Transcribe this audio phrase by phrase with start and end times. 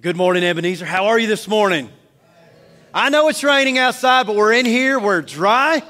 [0.00, 0.84] Good morning, Ebenezer.
[0.84, 1.88] How are you this morning?
[2.94, 5.82] I know it's raining outside, but we're in here, we're dry,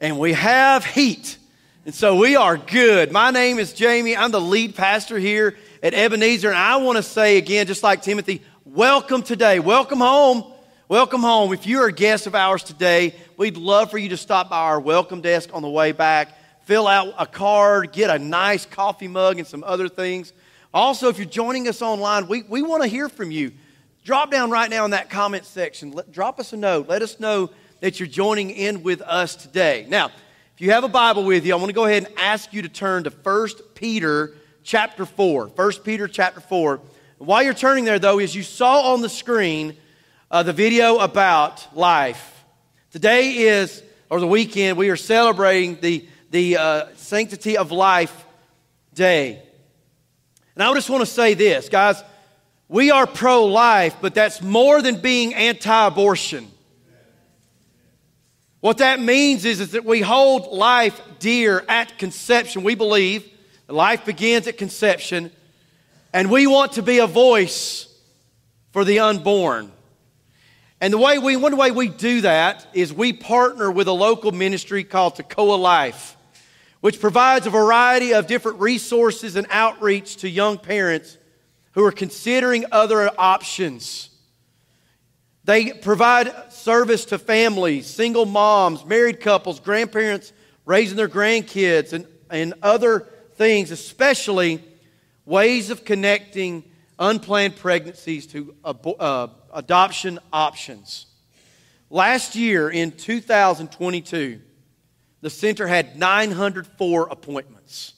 [0.00, 1.36] and we have heat.
[1.84, 3.12] And so we are good.
[3.12, 4.16] My name is Jamie.
[4.16, 6.48] I'm the lead pastor here at Ebenezer.
[6.48, 9.58] And I want to say again, just like Timothy, welcome today.
[9.58, 10.50] Welcome home.
[10.88, 11.52] Welcome home.
[11.52, 14.80] If you're a guest of ours today, we'd love for you to stop by our
[14.80, 16.30] welcome desk on the way back,
[16.64, 20.32] fill out a card, get a nice coffee mug, and some other things.
[20.74, 23.52] Also, if you're joining us online, we, we want to hear from you.
[24.04, 25.92] Drop down right now in that comment section.
[25.92, 26.88] Let, drop us a note.
[26.88, 29.86] Let us know that you're joining in with us today.
[29.88, 30.06] Now,
[30.54, 32.62] if you have a Bible with you, I want to go ahead and ask you
[32.62, 35.48] to turn to 1 Peter chapter 4.
[35.48, 36.80] 1 Peter chapter 4.
[37.18, 39.76] While you're turning there, though, as you saw on the screen
[40.32, 42.42] uh, the video about life.
[42.90, 48.24] Today is, or the weekend, we are celebrating the, the uh, Sanctity of Life
[48.94, 49.42] Day.
[50.54, 52.02] And I just want to say this, guys.
[52.68, 56.50] We are pro life, but that's more than being anti abortion.
[58.60, 62.62] What that means is, is that we hold life dear at conception.
[62.62, 63.28] We believe
[63.68, 65.32] life begins at conception,
[66.12, 67.88] and we want to be a voice
[68.70, 69.72] for the unborn.
[70.80, 74.32] And the way we, one way we do that is we partner with a local
[74.32, 76.16] ministry called Tekoa Life
[76.82, 81.16] which provides a variety of different resources and outreach to young parents
[81.74, 84.10] who are considering other options.
[85.44, 90.32] They provide service to families, single moms, married couples, grandparents
[90.64, 94.60] raising their grandkids, and, and other things, especially
[95.24, 96.64] ways of connecting
[96.98, 101.06] unplanned pregnancies to uh, adoption options.
[101.90, 104.40] Last year in 2022,
[105.22, 107.94] the center had 904 appointments.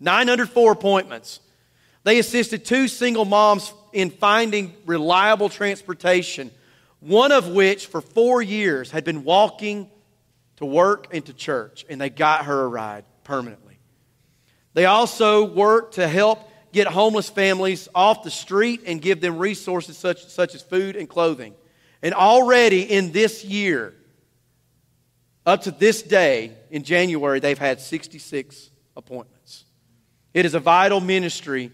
[0.00, 1.40] 904 appointments.
[2.04, 6.50] They assisted two single moms in finding reliable transportation,
[7.00, 9.90] one of which for four years had been walking
[10.56, 13.78] to work and to church, and they got her a ride permanently.
[14.74, 19.96] They also worked to help get homeless families off the street and give them resources
[19.96, 21.54] such, such as food and clothing.
[22.02, 23.94] And already in this year,
[25.46, 29.64] up to this day, in January, they've had 66 appointments.
[30.32, 31.70] It is a vital ministry.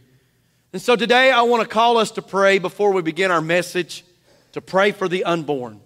[0.73, 4.05] And so today, I want to call us to pray before we begin our message
[4.53, 5.81] to pray for the unborn,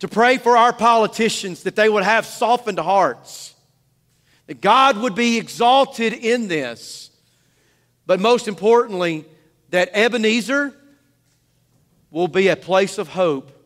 [0.00, 3.54] to pray for our politicians that they would have softened hearts,
[4.46, 7.10] that God would be exalted in this,
[8.06, 9.24] but most importantly,
[9.70, 10.74] that Ebenezer
[12.10, 13.59] will be a place of hope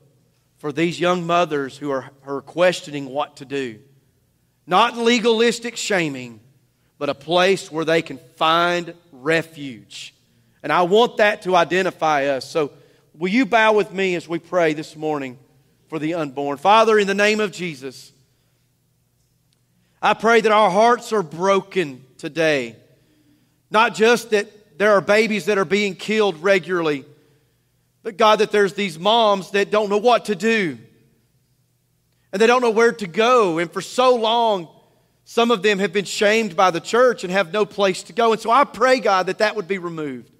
[0.65, 3.79] for these young mothers who are, are questioning what to do.
[4.67, 6.41] Not legalistic shaming,
[6.97, 10.15] but a place where they can find refuge.
[10.63, 12.51] And I want that to identify us.
[12.51, 12.73] So,
[13.13, 15.39] will you bow with me as we pray this morning
[15.89, 16.57] for the unborn?
[16.57, 18.11] Father, in the name of Jesus,
[20.01, 22.77] I pray that our hearts are broken today.
[23.71, 27.05] Not just that there are babies that are being killed regularly
[28.05, 30.79] but God, that there's these moms that don't know what to do
[32.33, 33.59] and they don't know where to go.
[33.59, 34.69] And for so long,
[35.25, 38.33] some of them have been shamed by the church and have no place to go.
[38.33, 40.31] And so I pray, God, that that would be removed.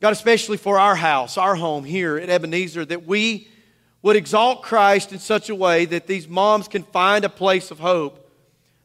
[0.00, 3.48] God, especially for our house, our home here at Ebenezer, that we
[4.00, 7.78] would exalt Christ in such a way that these moms can find a place of
[7.78, 8.30] hope.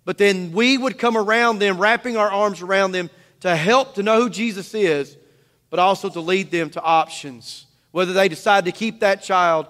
[0.03, 3.09] But then we would come around them, wrapping our arms around them
[3.40, 5.16] to help to know who Jesus is
[5.74, 7.66] but also to lead them to options.
[7.90, 9.66] Whether they decide to keep that child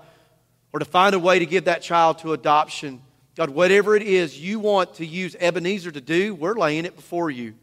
[0.73, 3.01] or to find a way to give that child to adoption.
[3.37, 7.31] God, whatever it is you want to use Ebenezer to do, we're laying it before
[7.31, 7.53] you.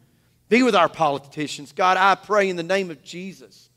[0.49, 1.71] Be with our politicians.
[1.71, 3.69] God, I pray in the name of Jesus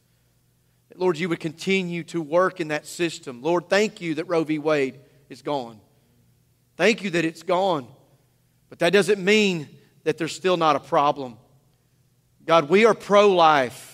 [0.88, 3.42] that, Lord, you would continue to work in that system.
[3.42, 4.58] Lord, thank you that Roe v.
[4.58, 4.98] Wade
[5.28, 5.78] is gone.
[6.78, 7.86] Thank you that it's gone.
[8.70, 9.68] But that doesn't mean
[10.04, 11.36] that there's still not a problem.
[12.46, 13.90] God, we are pro life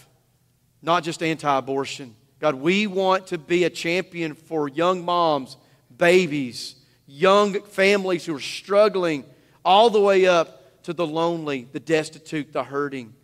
[0.82, 2.14] not just anti abortion.
[2.38, 5.56] God, we want to be a champion for young moms,
[5.96, 6.76] babies,
[7.06, 9.24] young families who are struggling,
[9.64, 13.14] all the way up to the lonely, the destitute, the hurting.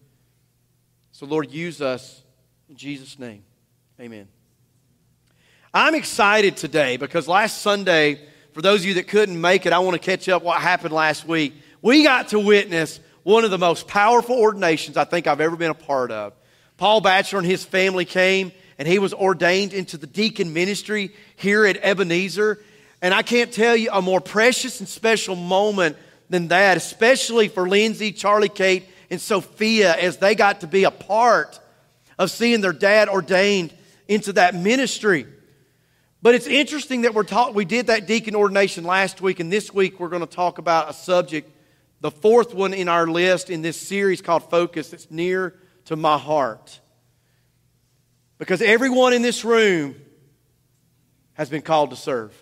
[1.12, 2.22] So, Lord, use us
[2.68, 3.42] in Jesus' name.
[3.98, 4.28] Amen.
[5.72, 8.20] I'm excited today because last Sunday,
[8.52, 10.92] for those of you that couldn't make it, I want to catch up what happened
[10.92, 11.54] last week.
[11.80, 15.70] We got to witness one of the most powerful ordinations I think I've ever been
[15.70, 16.34] a part of.
[16.76, 21.64] Paul Batchelor and his family came and he was ordained into the deacon ministry here
[21.64, 22.62] at Ebenezer.
[23.00, 25.96] And I can't tell you a more precious and special moment
[26.28, 30.90] than that, especially for Lindsay, Charlie, Kate, and Sophia as they got to be a
[30.90, 31.60] part
[32.18, 33.72] of seeing their dad ordained
[34.08, 35.26] into that ministry.
[36.22, 39.72] But it's interesting that we're taught, we did that deacon ordination last week, and this
[39.72, 41.50] week we're going to talk about a subject,
[42.00, 45.54] the fourth one in our list in this series called Focus, that's near
[45.86, 46.80] to my heart.
[48.38, 49.94] Because everyone in this room
[51.34, 52.32] has been called to serve.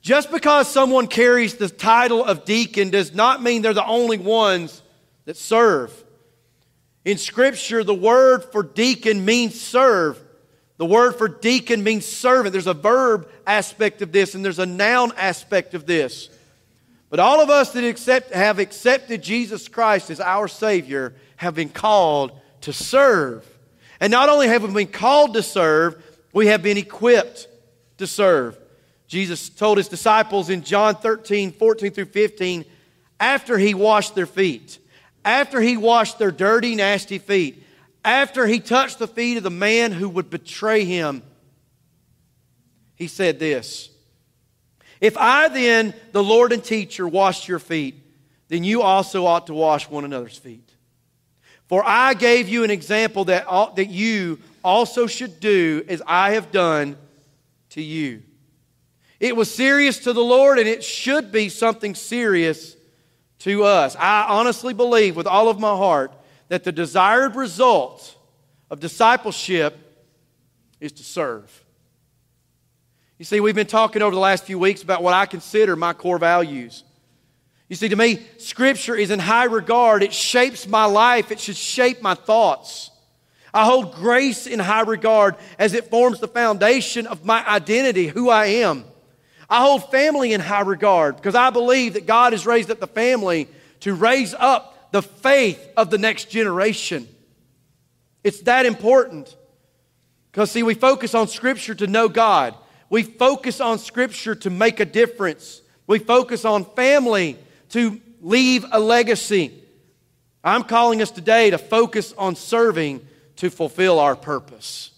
[0.00, 4.82] Just because someone carries the title of deacon does not mean they're the only ones
[5.24, 5.92] that serve.
[7.04, 10.22] In Scripture, the word for deacon means serve.
[10.76, 12.52] The word for deacon means servant.
[12.52, 16.30] There's a verb aspect of this, and there's a noun aspect of this.
[17.10, 21.68] But all of us that accept, have accepted Jesus Christ as our Savior have been
[21.68, 23.46] called to serve.
[24.00, 27.48] And not only have we been called to serve, we have been equipped
[27.98, 28.58] to serve.
[29.06, 32.64] Jesus told his disciples in John 13, 14 through 15,
[33.20, 34.78] after he washed their feet,
[35.24, 37.64] after he washed their dirty, nasty feet,
[38.04, 41.22] after he touched the feet of the man who would betray him,
[42.96, 43.90] he said this
[45.00, 47.94] If I then, the Lord and teacher, washed your feet,
[48.48, 50.67] then you also ought to wash one another's feet.
[51.68, 56.50] For I gave you an example that, that you also should do as I have
[56.50, 56.96] done
[57.70, 58.22] to you.
[59.20, 62.76] It was serious to the Lord, and it should be something serious
[63.40, 63.96] to us.
[63.96, 66.12] I honestly believe with all of my heart
[66.48, 68.16] that the desired result
[68.70, 69.76] of discipleship
[70.80, 71.64] is to serve.
[73.18, 75.92] You see, we've been talking over the last few weeks about what I consider my
[75.92, 76.84] core values.
[77.68, 80.02] You see, to me, Scripture is in high regard.
[80.02, 82.90] It shapes my life, it should shape my thoughts.
[83.52, 88.28] I hold grace in high regard as it forms the foundation of my identity, who
[88.28, 88.84] I am.
[89.48, 92.86] I hold family in high regard because I believe that God has raised up the
[92.86, 93.48] family
[93.80, 97.08] to raise up the faith of the next generation.
[98.22, 99.34] It's that important.
[100.30, 102.54] Because, see, we focus on Scripture to know God,
[102.90, 107.38] we focus on Scripture to make a difference, we focus on family
[107.70, 109.52] to leave a legacy.
[110.42, 113.06] I'm calling us today to focus on serving
[113.36, 114.92] to fulfill our purpose.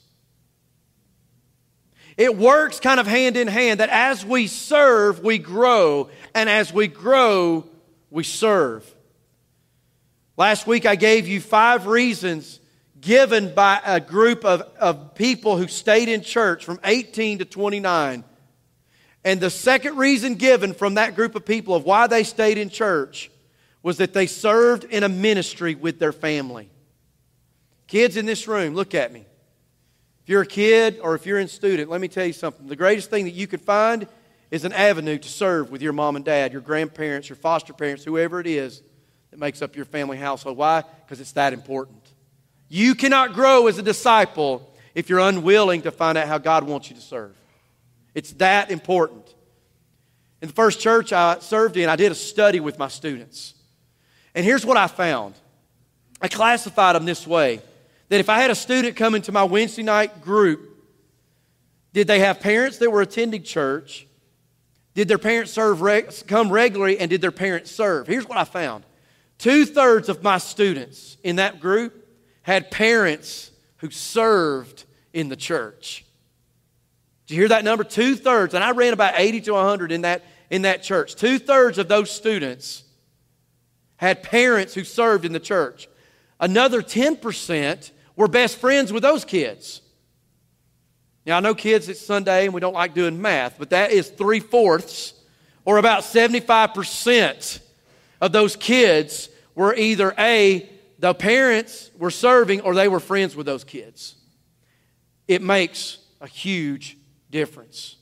[2.17, 6.73] It works kind of hand in hand that as we serve, we grow, and as
[6.73, 7.67] we grow,
[8.11, 8.95] we serve.
[10.37, 12.61] Last week, I gave you five reasons
[13.01, 18.25] given by a group of, of people who stayed in church from 18 to 29.
[19.25, 22.71] And the second reason given from that group of people of why they stayed in
[22.71, 23.31] church
[23.83, 26.71] was that they served in a ministry with their family.
[27.87, 29.25] Kids in this room, look at me
[30.23, 32.67] If you're a kid or if you're a student, let me tell you something.
[32.67, 34.07] The greatest thing that you could find
[34.51, 38.05] is an avenue to serve with your mom and dad, your grandparents, your foster parents,
[38.05, 38.83] whoever it is
[39.31, 40.57] that makes up your family household.
[40.57, 40.83] Why?
[41.05, 42.03] Because it's that important.
[42.69, 46.91] You cannot grow as a disciple if you're unwilling to find out how God wants
[46.91, 47.35] you to serve.
[48.15, 49.27] It's that important.
[50.43, 53.55] In the first church I served in, I did a study with my students.
[54.35, 55.35] And here's what I found
[56.23, 57.61] I classified them this way
[58.09, 60.71] that if I had a student come into my Wednesday night group,
[61.93, 64.07] did they have parents that were attending church?
[64.95, 65.81] Did their parents serve
[66.27, 68.07] come regularly and did their parents serve?
[68.07, 68.85] Here's what I found.
[69.39, 72.07] Two thirds of my students in that group
[72.43, 76.05] had parents who served in the church.
[77.31, 77.85] You hear that number?
[77.85, 78.55] Two thirds.
[78.55, 81.15] And I ran about 80 to 100 in that, in that church.
[81.15, 82.85] Two thirds of those students
[83.97, 85.89] had parents who served in the church.
[86.41, 89.81] Another 10% we're best friends with those kids.
[91.25, 94.11] Now, I know kids, it's Sunday and we don't like doing math, but that is
[94.11, 95.15] three fourths
[95.65, 97.61] or about 75%
[98.21, 100.69] of those kids were either A,
[100.99, 104.17] the parents were serving or they were friends with those kids.
[105.29, 106.99] It makes a huge
[107.31, 107.97] difference.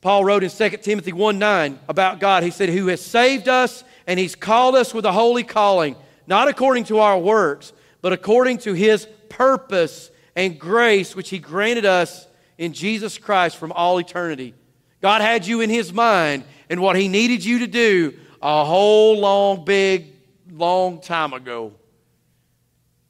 [0.00, 2.42] Paul wrote in 2 Timothy 1 9 about God.
[2.42, 5.96] He said, Who has saved us and he's called us with a holy calling,
[6.26, 11.86] not according to our works, but according to his purpose and grace, which he granted
[11.86, 12.26] us
[12.58, 14.54] in Jesus Christ from all eternity.
[15.00, 19.18] God had you in his mind and what he needed you to do a whole
[19.18, 20.12] long, big,
[20.50, 21.72] long time ago.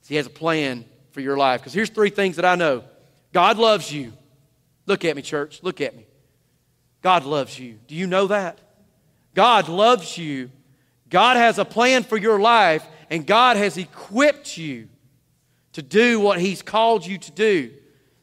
[0.06, 1.60] He has a plan for your life.
[1.60, 2.84] Because here's three things that I know
[3.32, 4.12] God loves you.
[4.86, 5.62] Look at me, church.
[5.62, 6.06] Look at me.
[7.02, 7.78] God loves you.
[7.86, 8.58] Do you know that?
[9.34, 10.50] God loves you.
[11.10, 14.88] God has a plan for your life, and God has equipped you
[15.72, 17.72] to do what He's called you to do.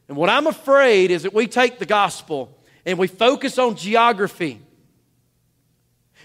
[0.08, 4.62] And what I'm afraid is that we take the gospel and we focus on geography.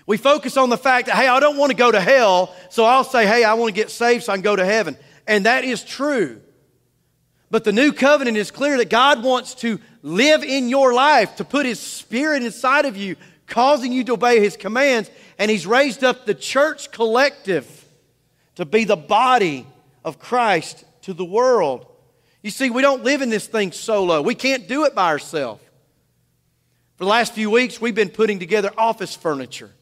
[0.07, 2.85] We focus on the fact that, hey, I don't want to go to hell, so
[2.85, 4.97] I'll say, hey, I want to get saved so I can go to heaven.
[5.27, 6.41] And that is true.
[7.51, 11.45] But the new covenant is clear that God wants to live in your life, to
[11.45, 13.17] put his spirit inside of you,
[13.49, 15.11] causing you to obey his commands.
[15.37, 17.85] And he's raised up the church collective
[18.55, 19.67] to be the body
[20.05, 21.87] of Christ to the world.
[22.41, 24.23] You see, we don't live in this thing solo.
[24.23, 25.61] We can't do it by ourselves.
[26.97, 29.73] For the last few weeks, we've been putting together office furniture.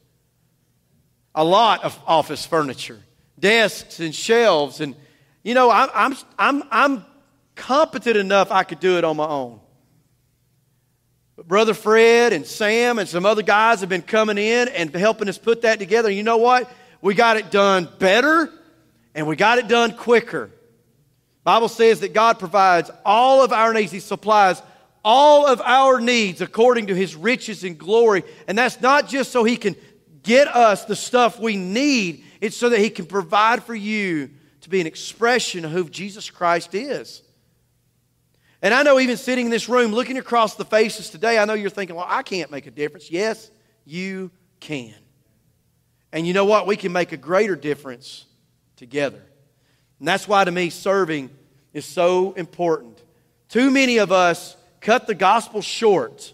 [1.34, 3.00] A lot of office furniture,
[3.38, 4.80] desks and shelves.
[4.80, 4.96] And,
[5.42, 7.04] you know, I'm, I'm, I'm, I'm
[7.56, 9.60] competent enough I could do it on my own.
[11.36, 15.28] But Brother Fred and Sam and some other guys have been coming in and helping
[15.28, 16.10] us put that together.
[16.10, 16.70] You know what?
[17.00, 18.50] We got it done better
[19.14, 20.50] and we got it done quicker.
[21.42, 23.92] Bible says that God provides all of our needs.
[23.92, 24.62] He supplies
[25.04, 28.24] all of our needs according to his riches and glory.
[28.48, 29.76] And that's not just so he can
[30.22, 34.30] get us the stuff we need, it's so that he can provide for you
[34.62, 37.22] to be an expression of who Jesus Christ is.
[38.64, 41.52] And I know even sitting in this room, looking across the faces today, I know
[41.52, 43.10] you're thinking, well, I can't make a difference.
[43.10, 43.50] Yes,
[43.84, 44.94] you can.
[46.14, 46.66] And you know what?
[46.66, 48.24] We can make a greater difference
[48.76, 49.20] together.
[49.98, 51.28] And that's why, to me, serving
[51.74, 53.02] is so important.
[53.50, 56.32] Too many of us cut the gospel short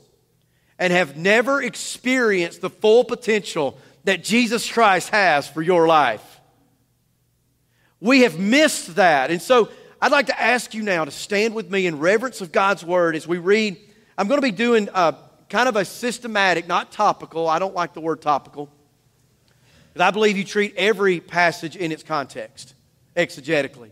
[0.78, 6.40] and have never experienced the full potential that Jesus Christ has for your life.
[7.98, 9.32] We have missed that.
[9.32, 9.68] And so
[10.02, 13.14] I'd like to ask you now to stand with me in reverence of God's word
[13.14, 13.76] as we read.
[14.16, 15.14] I'm going to be doing a,
[15.50, 17.46] kind of a systematic, not topical.
[17.46, 18.70] I don't like the word topical.
[19.92, 22.74] Because I believe you treat every passage in its context,
[23.14, 23.90] exegetically.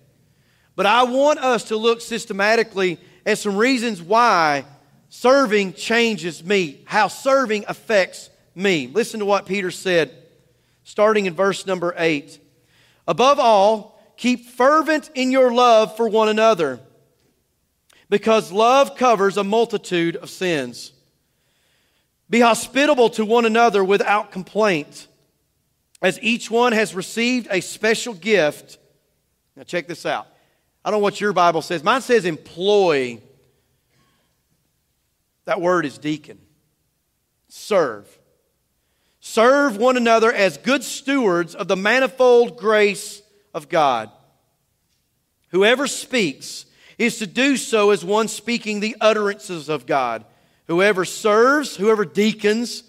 [0.76, 4.64] But I want us to look systematically at some reasons why
[5.10, 8.86] serving changes me, how serving affects me.
[8.86, 10.10] Listen to what Peter said,
[10.84, 12.38] starting in verse number 8.
[13.06, 16.80] Above all, Keep fervent in your love for one another,
[18.10, 20.92] because love covers a multitude of sins.
[22.28, 25.06] Be hospitable to one another without complaint,
[26.02, 28.78] as each one has received a special gift.
[29.54, 30.26] Now, check this out.
[30.84, 31.84] I don't know what your Bible says.
[31.84, 33.20] Mine says employ.
[35.44, 36.40] That word is deacon.
[37.48, 38.06] Serve.
[39.20, 43.22] Serve one another as good stewards of the manifold grace
[43.58, 44.10] of God.
[45.50, 46.64] Whoever speaks
[46.96, 50.24] is to do so as one speaking the utterances of God.
[50.68, 52.84] Whoever serves, whoever deacons,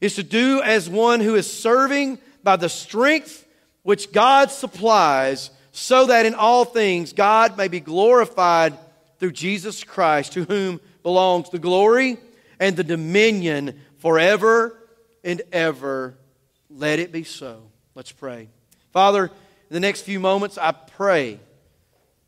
[0.00, 3.46] is to do as one who is serving by the strength
[3.82, 8.76] which God supplies, so that in all things God may be glorified
[9.18, 12.18] through Jesus Christ, to whom belongs the glory
[12.58, 14.76] and the dominion forever
[15.22, 16.18] and ever.
[16.68, 17.70] Let it be so.
[17.94, 18.48] Let's pray.
[18.92, 19.30] Father,
[19.70, 21.40] the next few moments, I pray,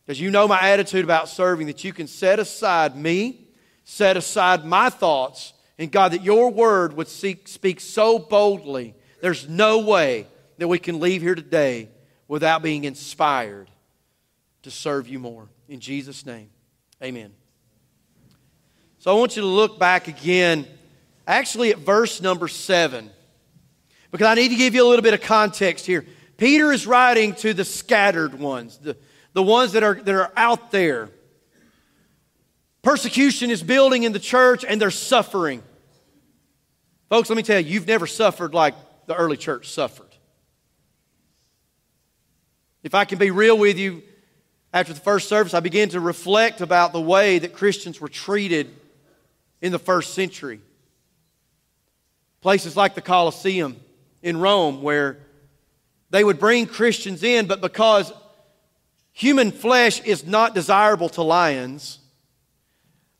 [0.04, 3.47] because you know my attitude about serving, that you can set aside me,
[3.85, 8.94] set aside my thoughts, and God, that your word would seek, speak so boldly.
[9.23, 10.26] There's no way
[10.59, 11.88] that we can leave here today
[12.28, 13.70] without being inspired
[14.62, 15.49] to serve you more.
[15.68, 16.50] In Jesus' name,
[17.02, 17.32] amen.
[18.99, 20.66] So I want you to look back again,
[21.26, 23.11] actually at verse number seven,
[24.11, 26.04] because I need to give you a little bit of context here.
[26.40, 28.97] Peter is writing to the scattered ones, the,
[29.35, 31.11] the ones that are, that are out there.
[32.80, 35.62] Persecution is building in the church and they're suffering.
[37.11, 40.09] Folks, let me tell you, you've never suffered like the early church suffered.
[42.82, 44.02] If I can be real with you,
[44.73, 48.75] after the first service, I began to reflect about the way that Christians were treated
[49.61, 50.61] in the first century.
[52.40, 53.76] Places like the Colosseum
[54.23, 55.18] in Rome, where
[56.11, 58.12] they would bring Christians in, but because
[59.12, 61.99] human flesh is not desirable to lions,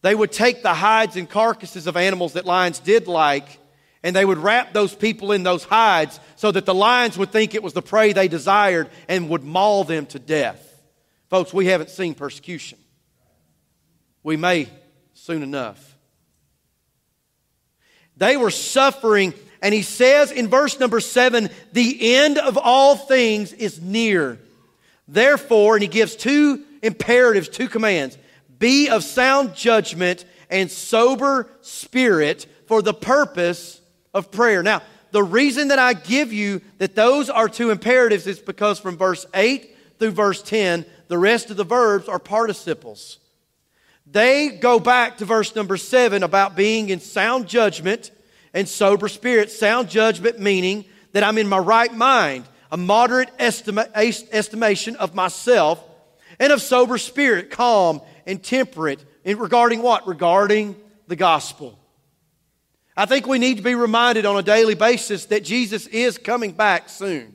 [0.03, 3.59] they would take the hides and carcasses of animals that lions did like,
[4.03, 7.55] and they would wrap those people in those hides so that the lions would think
[7.55, 10.67] it was the prey they desired and would maul them to death.
[11.29, 12.79] Folks, we haven't seen persecution.
[14.23, 14.69] We may
[15.13, 15.97] soon enough.
[18.17, 23.53] They were suffering and he says in verse number seven, the end of all things
[23.53, 24.39] is near.
[25.07, 28.17] Therefore, and he gives two imperatives, two commands
[28.59, 33.81] be of sound judgment and sober spirit for the purpose
[34.13, 34.63] of prayer.
[34.63, 38.97] Now, the reason that I give you that those are two imperatives is because from
[38.97, 43.19] verse 8 through verse 10, the rest of the verbs are participles.
[44.07, 48.11] They go back to verse number 7 about being in sound judgment
[48.55, 49.51] and sober spirit.
[49.51, 55.83] Sound judgment meaning that I'm in my right mind, a moderate estima- estimation of myself,
[56.39, 60.07] and of sober spirit, calm and temperate in regarding what?
[60.07, 60.77] Regarding
[61.07, 61.79] the gospel.
[62.97, 66.53] I think we need to be reminded on a daily basis that Jesus is coming
[66.53, 67.35] back soon.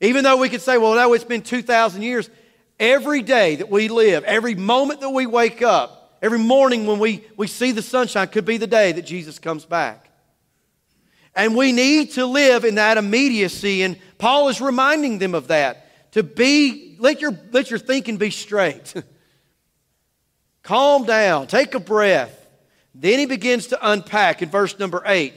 [0.00, 2.30] Even though we could say, well, no, it's been 2,000 years,
[2.78, 7.24] every day that we live, every moment that we wake up, every morning when we,
[7.36, 10.10] we see the sunshine could be the day that Jesus comes back.
[11.34, 13.82] And we need to live in that immediacy.
[13.82, 16.12] And Paul is reminding them of that.
[16.12, 18.94] To be, let your, let your thinking be straight.
[20.62, 22.36] Calm down, take a breath.
[22.94, 25.34] Then he begins to unpack in verse number eight.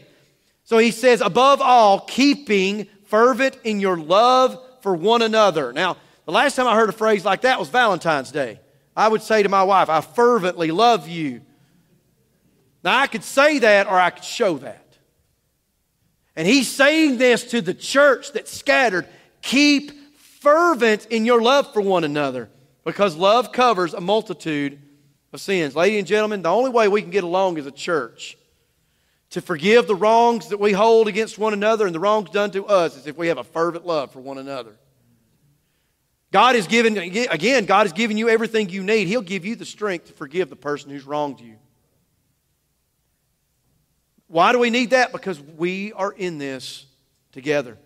[0.63, 5.72] So he says, above all, keeping fervent in your love for one another.
[5.72, 8.60] Now, the last time I heard a phrase like that was Valentine's Day.
[8.96, 11.42] I would say to my wife, I fervently love you.
[12.84, 14.98] Now, I could say that or I could show that.
[16.36, 19.08] And he's saying this to the church that's scattered.
[19.42, 22.50] Keep fervent in your love for one another
[22.84, 24.80] because love covers a multitude
[25.32, 25.76] of sins.
[25.76, 28.38] Ladies and gentlemen, the only way we can get along as a church
[29.32, 32.66] to forgive the wrongs that we hold against one another and the wrongs done to
[32.66, 34.76] us is if we have a fervent love for one another.
[36.34, 39.08] God has given, again, God has given you everything you need.
[39.08, 41.58] He'll give you the strength to forgive the person who's wronged you.
[44.25, 45.12] Why do we need that?
[45.12, 46.88] Because we are in this
[47.34, 47.78] together.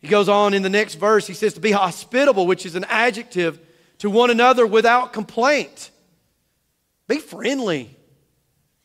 [0.00, 2.84] He goes on in the next verse, he says to be hospitable, which is an
[2.84, 3.60] adjective
[3.98, 5.90] to one another without complaint.
[7.08, 7.94] Be friendly.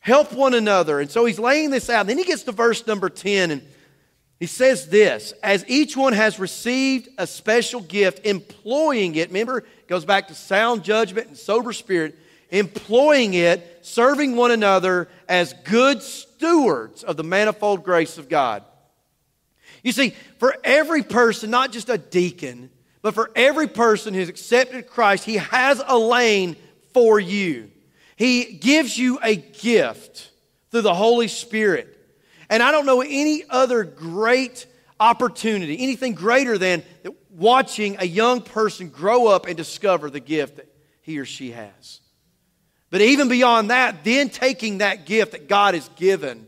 [0.00, 1.00] Help one another.
[1.00, 2.06] And so he's laying this out.
[2.06, 3.62] Then he gets to verse number 10 and
[4.40, 9.88] he says this As each one has received a special gift, employing it, remember, it
[9.88, 12.18] goes back to sound judgment and sober spirit,
[12.50, 18.64] employing it, serving one another as good stewards of the manifold grace of God.
[19.82, 22.70] You see, for every person, not just a deacon,
[23.02, 26.56] but for every person who's accepted Christ, He has a lane
[26.92, 27.70] for you.
[28.16, 30.30] He gives you a gift
[30.70, 31.93] through the Holy Spirit.
[32.48, 34.66] And I don't know any other great
[35.00, 36.82] opportunity, anything greater than
[37.30, 42.00] watching a young person grow up and discover the gift that he or she has.
[42.90, 46.46] But even beyond that, then taking that gift that God has given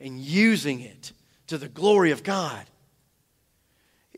[0.00, 1.12] and using it
[1.48, 2.64] to the glory of God.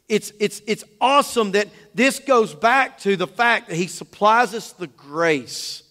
[0.09, 4.73] It's, it's, it's awesome that this goes back to the fact that He supplies us
[4.73, 5.85] the grace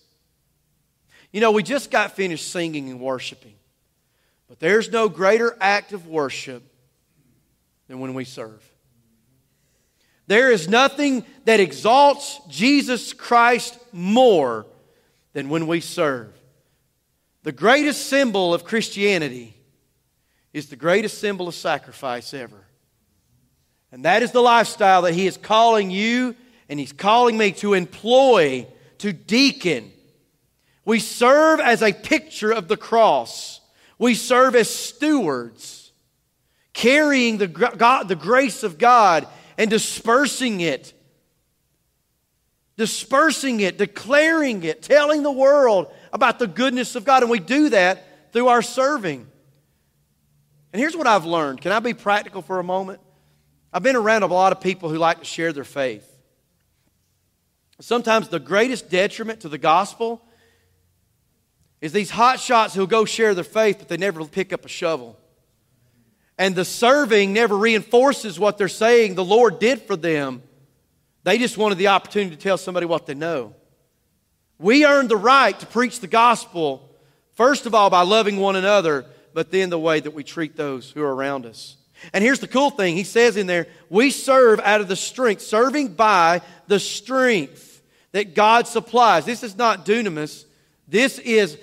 [1.31, 3.53] you know, we just got finished singing and worshiping.
[4.49, 6.63] But there's no greater act of worship
[7.87, 8.61] than when we serve.
[10.27, 14.65] There is nothing that exalts Jesus Christ more
[15.31, 16.33] than when we serve.
[17.43, 19.55] The greatest symbol of Christianity
[20.51, 22.65] is the greatest symbol of sacrifice ever.
[23.91, 26.35] And that is the lifestyle that He is calling you
[26.67, 29.93] and He's calling me to employ, to deacon
[30.89, 33.58] we serve as a picture of the cross.
[33.99, 35.91] We serve as stewards,
[36.73, 40.93] carrying the, God, the grace of God and dispersing it.
[42.77, 47.23] Dispersing it, declaring it, telling the world about the goodness of God.
[47.23, 49.27] And we do that through our serving.
[50.71, 51.59] And here's what I've learned.
[51.59, 53.01] Can I be practical for a moment?
[53.73, 56.05] I've been around a lot of people who like to share their faith.
[57.81, 60.21] Sometimes the greatest detriment to the gospel
[61.81, 64.69] is these hot shots who'll go share their faith, but they never pick up a
[64.69, 65.17] shovel.
[66.37, 70.41] And the serving never reinforces what they're saying the Lord did for them.
[71.23, 73.53] They just wanted the opportunity to tell somebody what they know.
[74.57, 76.89] We earned the right to preach the gospel,
[77.33, 80.91] first of all, by loving one another, but then the way that we treat those
[80.91, 81.77] who are around us.
[82.13, 85.41] And here's the cool thing He says in there, we serve out of the strength,
[85.41, 89.25] serving by the strength that God supplies.
[89.25, 90.45] This is not dunamis,
[90.87, 91.57] this is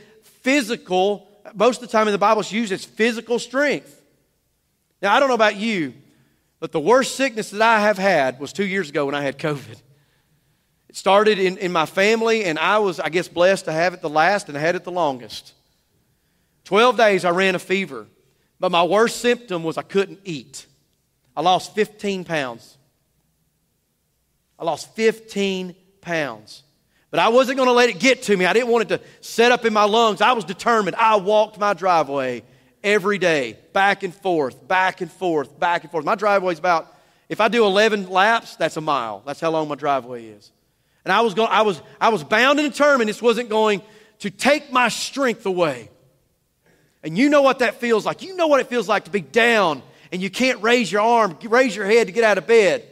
[0.47, 4.01] physical, most of the time in the Bible, it's used as physical strength.
[5.03, 5.93] Now, I don't know about you,
[6.61, 9.41] but the worst sickness that I have had was two years ago when I had
[9.41, 9.83] COVID.
[10.89, 14.03] It started in, in my family, and I was, I guess, blessed to have it
[14.03, 15.53] the last and I had it the longest.
[16.63, 18.07] 12 days I ran a fever,
[18.61, 20.65] but my worst symptom was I couldn't eat.
[21.37, 22.79] I lost 15 pounds.
[24.61, 26.63] I lost 15 pounds.
[27.17, 28.45] But I wasn't going to let it get to me.
[28.45, 30.21] I didn't want it to set up in my lungs.
[30.21, 30.97] I was determined.
[30.97, 32.43] I walked my driveway
[32.85, 36.05] every day, back and forth, back and forth, back and forth.
[36.05, 36.95] My driveway's about,
[37.31, 39.23] if I do 11 laps, that's a mile.
[39.25, 40.53] That's how long my driveway is.
[41.07, 43.81] And I was, going, I was, I was bound and determined this wasn't going
[44.19, 45.89] to take my strength away.
[47.03, 48.21] And you know what that feels like.
[48.21, 51.39] You know what it feels like to be down and you can't raise your arm,
[51.45, 52.87] raise your head to get out of bed.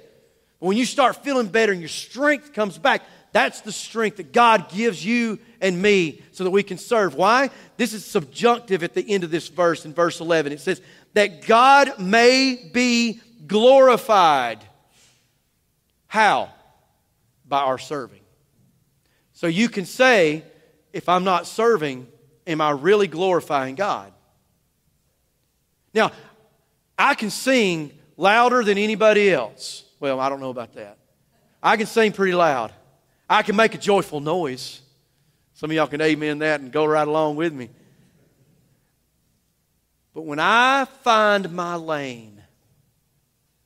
[0.61, 3.03] But when you start feeling better and your strength comes back,
[3.35, 7.17] That's the strength that God gives you and me so that we can serve.
[7.17, 7.51] Why?
[7.77, 10.53] This is subjunctive at the end of this verse in verse 11.
[10.53, 10.81] It says,
[11.15, 14.65] that God may be glorified.
[16.07, 16.53] How?
[17.45, 18.21] By our serving.
[19.33, 20.45] So you can say,
[20.93, 22.07] if I'm not serving,
[22.47, 24.13] am I really glorifying God?
[25.93, 26.13] Now,
[26.97, 29.83] I can sing louder than anybody else.
[29.99, 30.99] Well, I don't know about that.
[31.61, 32.73] I can sing pretty loud.
[33.29, 34.81] I can make a joyful noise.
[35.55, 37.71] Some of y'all can amen that and go right along with me.
[40.13, 42.43] But when I find my lane,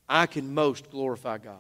[0.09, 1.57] I can most glorify God.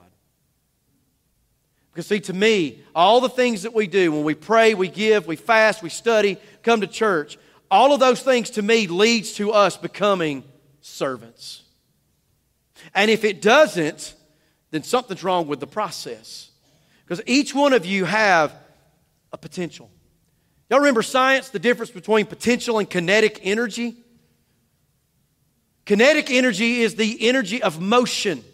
[1.92, 5.26] Because, see, to me, all the things that we do, when we pray, we give,
[5.26, 7.38] we fast, we study, come to church,
[7.70, 10.44] all of those things to me leads to us becoming
[10.80, 11.62] servants.
[12.94, 14.14] And if it doesn't,
[14.70, 16.47] then something's wrong with the process.
[17.08, 18.54] Because each one of you have
[19.32, 19.90] a potential.
[20.68, 23.96] Y'all remember science, the difference between potential and kinetic energy?
[25.86, 28.44] Kinetic energy is the energy of motion.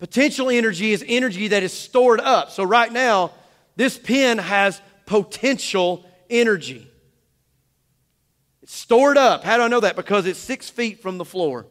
[0.00, 2.50] Potential energy is energy that is stored up.
[2.50, 3.30] So, right now,
[3.76, 6.90] this pen has potential energy.
[8.62, 9.44] It's stored up.
[9.44, 9.94] How do I know that?
[9.94, 11.66] Because it's six feet from the floor.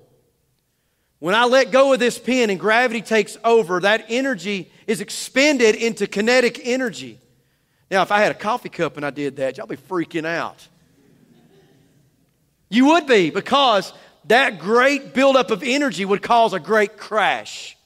[1.19, 5.75] When I let go of this pen and gravity takes over, that energy is expended
[5.75, 7.19] into kinetic energy.
[7.89, 10.67] Now, if I had a coffee cup and I did that, y'all be freaking out.
[12.69, 13.93] You would be because
[14.25, 17.77] that great buildup of energy would cause a great crash.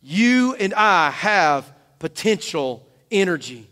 [0.00, 3.68] You and I have potential energy,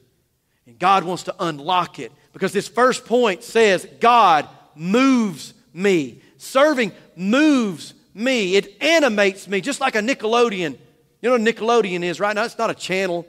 [0.66, 6.20] and God wants to unlock it because this first point says God moves me.
[6.36, 10.76] Serving moves me, it animates me, just like a Nickelodeon.
[11.20, 12.34] You know what Nickelodeon is, right?
[12.34, 13.26] Now, it's not a channel.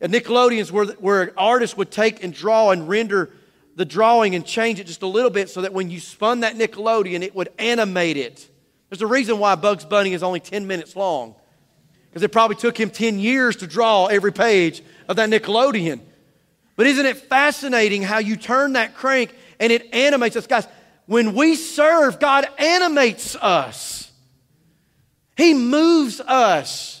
[0.00, 3.30] Nickelodeon is where, where an artist would take and draw and render
[3.76, 6.56] the drawing and change it just a little bit so that when you spun that
[6.56, 8.48] Nickelodeon, it would animate it.
[8.90, 11.34] There's a reason why Bugs Bunny is only 10 minutes long.
[12.08, 16.00] Because it probably took him 10 years to draw every page of that Nickelodeon.
[16.74, 20.46] But isn't it fascinating how you turn that crank and it animates us?
[20.46, 20.66] Guys,
[21.06, 24.10] when we serve, God animates us,
[25.36, 26.97] He moves us.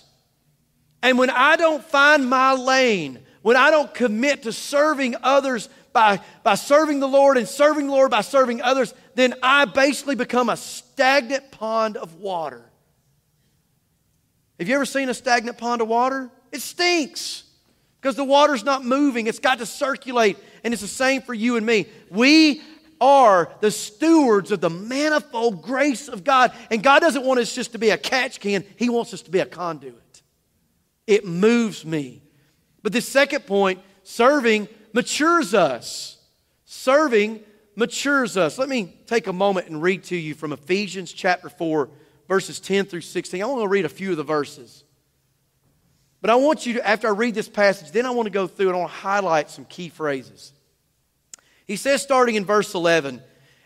[1.02, 6.20] And when I don't find my lane, when I don't commit to serving others by,
[6.42, 10.48] by serving the Lord and serving the Lord by serving others, then I basically become
[10.48, 12.64] a stagnant pond of water.
[14.58, 16.30] Have you ever seen a stagnant pond of water?
[16.50, 17.44] It stinks
[18.00, 19.26] because the water's not moving.
[19.26, 21.86] It's got to circulate, and it's the same for you and me.
[22.10, 22.62] We
[23.00, 27.72] are the stewards of the manifold grace of God, and God doesn't want us just
[27.72, 30.02] to be a catch can, He wants us to be a conduit.
[31.08, 32.22] It moves me.
[32.82, 36.18] But the second point, serving matures us.
[36.66, 37.40] Serving
[37.74, 38.58] matures us.
[38.58, 41.88] Let me take a moment and read to you from Ephesians chapter 4,
[42.28, 43.42] verses 10 through 16.
[43.42, 44.84] I want to read a few of the verses.
[46.20, 48.46] But I want you to, after I read this passage, then I want to go
[48.46, 50.52] through and I want to highlight some key phrases.
[51.64, 53.22] He says, starting in verse 11,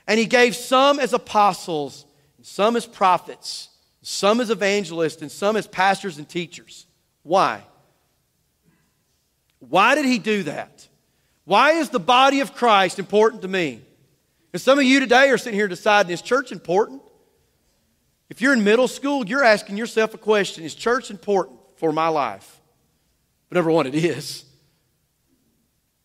[0.07, 2.07] and he gave some as apostles,
[2.41, 3.69] some as prophets,
[4.01, 6.87] some as evangelists, and some as pastors and teachers.
[7.23, 7.65] Why?
[9.61, 10.89] Why did he do that?
[11.45, 13.81] Why is the body of Christ important to me?
[14.53, 17.03] And some of you today are sitting here deciding, is church important?
[18.29, 22.09] If you're in middle school, you're asking yourself a question Is church important for my
[22.09, 22.61] life?
[23.49, 24.45] But number one, it is.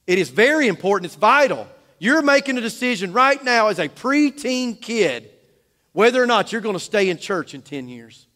[0.06, 1.68] It is very important, it's vital.
[2.00, 5.30] You're making a decision right now as a preteen kid
[5.94, 8.27] whether or not you're going to stay in church in 10 years.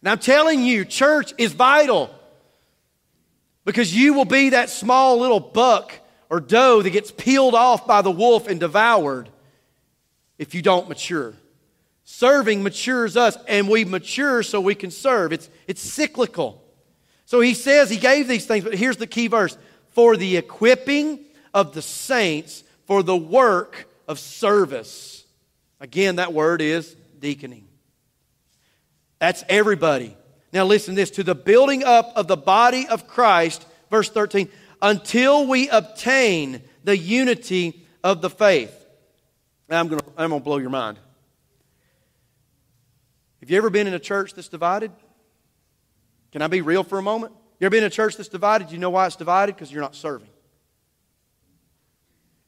[0.00, 2.10] And I'm telling you, church is vital.
[3.64, 5.92] Because you will be that small little buck
[6.30, 9.28] or doe that gets peeled off by the wolf and devoured
[10.38, 11.34] if you don't mature.
[12.04, 15.32] Serving matures us, and we mature so we can serve.
[15.32, 16.62] It's, it's cyclical.
[17.24, 19.58] So he says he gave these things, but here's the key verse
[19.90, 25.24] for the equipping of the saints for the work of service.
[25.80, 27.65] Again, that word is deaconing.
[29.18, 30.16] That's everybody.
[30.52, 34.48] Now, listen to this to the building up of the body of Christ, verse 13,
[34.80, 38.86] until we obtain the unity of the faith.
[39.68, 40.98] Now, I'm going to I'm going to blow your mind.
[43.40, 44.92] Have you ever been in a church that's divided?
[46.32, 47.32] Can I be real for a moment?
[47.58, 48.70] You ever been in a church that's divided?
[48.70, 49.54] You know why it's divided?
[49.54, 50.28] Because you're not serving.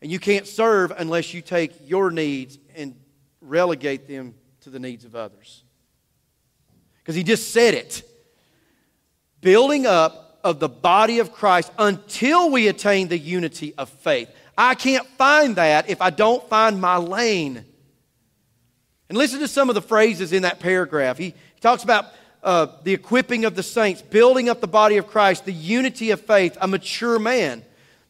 [0.00, 2.94] And you can't serve unless you take your needs and
[3.40, 5.64] relegate them to the needs of others
[7.08, 8.02] because he just said it.
[9.40, 14.28] building up of the body of Christ until we attain the unity of faith.
[14.58, 17.64] I can't find that if I don't find my lane.
[19.08, 21.16] And listen to some of the phrases in that paragraph.
[21.16, 22.04] He, he talks about
[22.42, 26.20] uh, the equipping of the saints, building up the body of Christ, the unity of
[26.20, 27.64] faith, a mature man,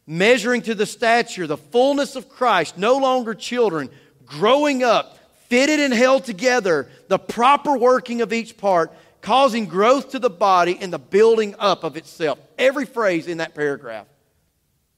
[0.05, 3.91] measuring to the stature, the fullness of Christ, no longer children,
[4.25, 5.18] growing up,
[5.49, 10.77] fitted and held together, the proper working of each part, causing growth to the body
[10.79, 12.39] and the building up of itself.
[12.57, 14.07] Every phrase in that paragraph.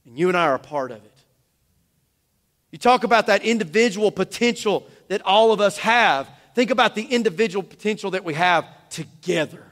[0.06, 1.12] And you and I are a part of it.
[2.70, 6.28] You talk about that individual potential that all of us have.
[6.54, 9.64] Think about the individual potential that we have together.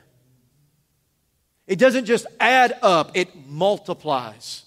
[1.67, 4.65] It doesn't just add up, it multiplies.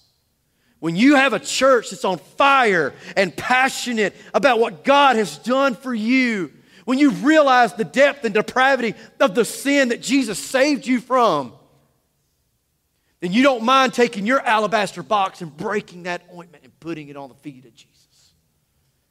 [0.84, 5.76] When you have a church that's on fire and passionate about what God has done
[5.76, 6.52] for you,
[6.84, 11.54] when you realize the depth and depravity of the sin that Jesus saved you from,
[13.20, 17.16] then you don't mind taking your alabaster box and breaking that ointment and putting it
[17.16, 18.34] on the feet of Jesus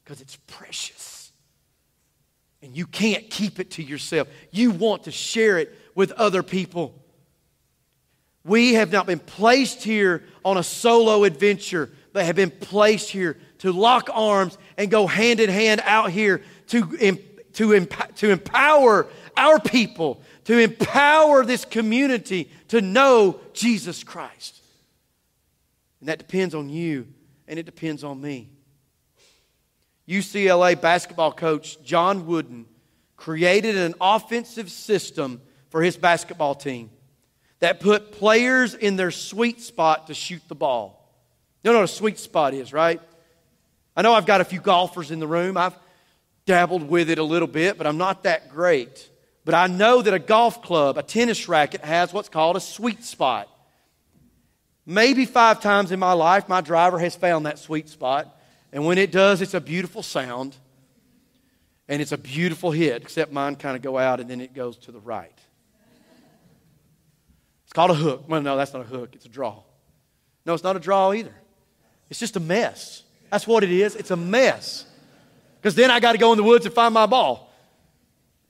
[0.03, 1.31] because it's precious.
[2.61, 4.27] And you can't keep it to yourself.
[4.51, 7.02] You want to share it with other people.
[8.45, 13.37] We have not been placed here on a solo adventure, but have been placed here
[13.59, 17.17] to lock arms and go hand in hand out here to,
[17.53, 24.61] to, to empower our people, to empower this community to know Jesus Christ.
[26.01, 27.07] And that depends on you,
[27.47, 28.49] and it depends on me.
[30.07, 32.65] UCLA basketball coach John Wooden
[33.15, 36.89] created an offensive system for his basketball team
[37.63, 41.17] that put players in their sweet spot to shoot the ball.
[41.63, 42.99] You know what a sweet spot is, right?
[43.95, 45.55] I know I've got a few golfers in the room.
[45.55, 45.73] I've
[46.45, 49.09] dabbled with it a little bit, but I'm not that great.
[49.45, 53.01] But I know that a golf club, a tennis racket, has what's called a sweet
[53.05, 53.47] spot.
[54.85, 58.37] Maybe five times in my life, my driver has found that sweet spot.
[58.73, 60.53] And when it does, it's a beautiful sound
[61.87, 64.75] and it's a beautiful hit, except mine kind of go out and then it goes
[64.79, 65.39] to the right.
[67.73, 68.25] It's called a hook.
[68.27, 69.63] Well, no, that's not a hook, it's a draw.
[70.45, 71.33] No, it's not a draw either.
[72.07, 73.01] It's just a mess.
[73.31, 73.95] That's what it is.
[73.95, 74.85] It's a mess.
[75.59, 77.51] Because then I got to go in the woods and find my ball.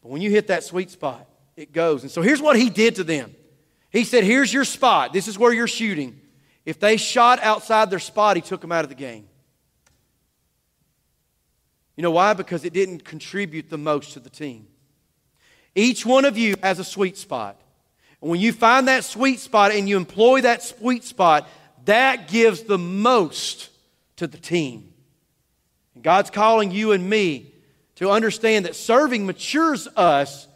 [0.01, 2.01] But when you hit that sweet spot, it goes.
[2.01, 3.33] And so here's what he did to them.
[3.91, 5.13] He said, Here's your spot.
[5.13, 6.19] This is where you're shooting.
[6.65, 9.29] If they shot outside their spot, he took them out of the game.
[11.95, 12.33] You know why?
[12.33, 14.67] Because it didn't contribute the most to the team.
[15.75, 17.61] Each one of you has a sweet spot.
[18.23, 21.49] When you find that sweet spot and you employ that sweet spot,
[21.83, 23.69] that gives the most
[24.15, 24.93] to the team.
[25.93, 27.53] And God's calling you and me
[27.95, 30.47] to understand that serving matures us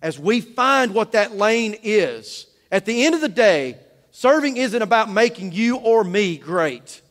[0.00, 2.46] as we find what that lane is.
[2.70, 3.78] At the end of the day,
[4.12, 7.02] serving isn't about making you or me great.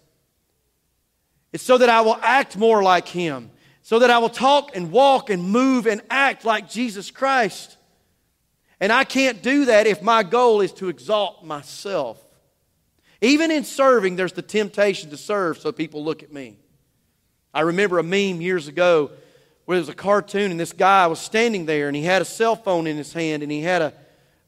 [1.51, 4.89] It's so that I will act more like Him, so that I will talk and
[4.89, 7.75] walk and move and act like Jesus Christ.
[8.79, 12.21] And I can't do that if my goal is to exalt myself.
[13.21, 16.57] Even in serving, there's the temptation to serve so people look at me.
[17.53, 19.11] I remember a meme years ago
[19.63, 22.25] where there was a cartoon and this guy was standing there and he had a
[22.25, 23.93] cell phone in his hand and he had a,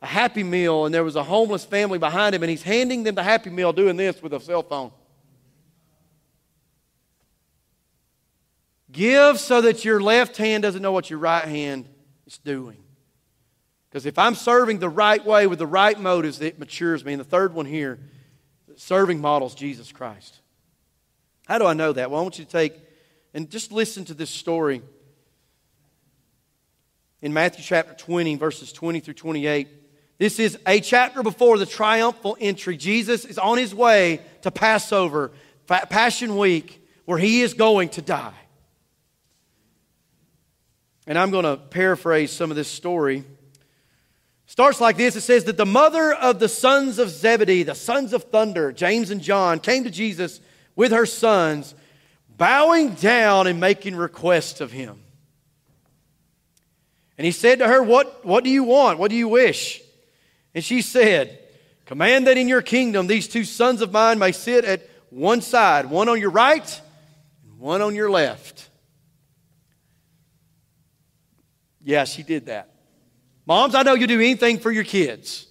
[0.02, 3.16] a Happy Meal and there was a homeless family behind him and he's handing them
[3.16, 4.92] the Happy Meal doing this with a cell phone.
[8.92, 11.88] Give so that your left hand doesn't know what your right hand
[12.26, 12.84] is doing.
[13.98, 17.14] Because if I'm serving the right way with the right motives, it matures me.
[17.14, 17.98] And the third one here,
[18.76, 20.38] serving models Jesus Christ.
[21.48, 22.12] How do I know that?
[22.12, 22.76] Well, I want you to take
[23.34, 24.84] and just listen to this story
[27.24, 29.68] in Matthew chapter 20, verses 20 through 28.
[30.20, 32.78] This is a chapter before the triumphal entry.
[32.78, 35.32] Jesus is on his way to Passover,
[35.66, 38.38] Passion Week, where he is going to die.
[41.08, 43.24] And I'm going to paraphrase some of this story.
[44.48, 48.14] Starts like this it says that the mother of the sons of Zebedee, the sons
[48.14, 50.40] of thunder, James and John, came to Jesus
[50.76, 51.76] with her sons,
[52.38, 55.04] bowing down and making requests of him.
[57.18, 59.00] And he said to her, What, what do you want?
[59.00, 59.82] What do you wish?
[60.56, 61.40] And she said,
[61.86, 65.90] Command that in your kingdom these two sons of mine may sit at one side,
[65.90, 66.82] one on your right
[67.44, 68.70] and one on your left.
[71.84, 72.77] Yeah, she did that.
[73.48, 75.48] Moms, I know you'll do anything for your kids.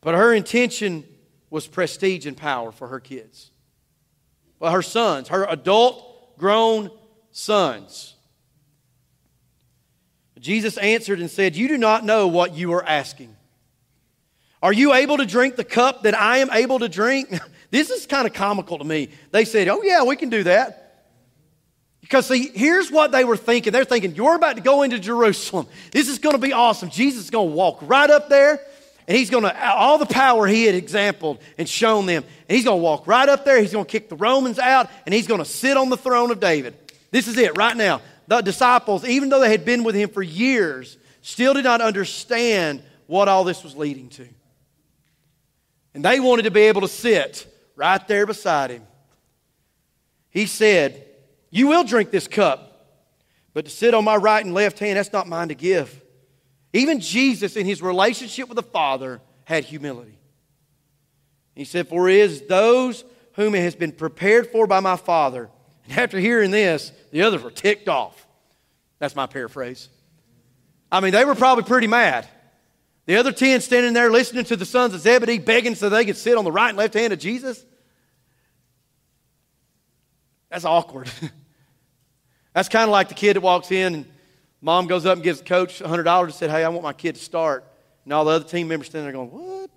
[0.00, 1.04] But her intention
[1.50, 3.50] was prestige and power for her kids.
[4.58, 6.90] Well, her sons, her adult grown
[7.32, 8.14] sons.
[10.38, 13.36] Jesus answered and said, You do not know what you are asking.
[14.62, 17.28] Are you able to drink the cup that I am able to drink?
[17.70, 19.10] this is kind of comical to me.
[19.32, 20.85] They said, Oh, yeah, we can do that.
[22.06, 23.72] Because, see, here's what they were thinking.
[23.72, 25.66] They're thinking, You're about to go into Jerusalem.
[25.90, 26.88] This is going to be awesome.
[26.88, 28.60] Jesus is going to walk right up there,
[29.08, 32.64] and he's going to, all the power he had exampled and shown them, and he's
[32.64, 33.60] going to walk right up there.
[33.60, 36.30] He's going to kick the Romans out, and he's going to sit on the throne
[36.30, 36.76] of David.
[37.10, 38.00] This is it right now.
[38.28, 42.84] The disciples, even though they had been with him for years, still did not understand
[43.08, 44.28] what all this was leading to.
[45.92, 48.82] And they wanted to be able to sit right there beside him.
[50.30, 51.05] He said,
[51.50, 52.72] You will drink this cup,
[53.54, 56.02] but to sit on my right and left hand, that's not mine to give.
[56.72, 60.18] Even Jesus, in his relationship with the Father, had humility.
[61.54, 63.04] He said, For it is those
[63.34, 65.48] whom it has been prepared for by my Father.
[65.88, 68.26] And after hearing this, the others were ticked off.
[68.98, 69.88] That's my paraphrase.
[70.90, 72.28] I mean, they were probably pretty mad.
[73.06, 76.16] The other 10 standing there listening to the sons of Zebedee begging so they could
[76.16, 77.64] sit on the right and left hand of Jesus.
[80.50, 81.10] That's awkward.
[82.54, 84.06] That's kind of like the kid that walks in and
[84.60, 87.16] mom goes up and gives the coach $100 and said, Hey, I want my kid
[87.16, 87.64] to start.
[88.04, 89.70] And all the other team members standing there going, What?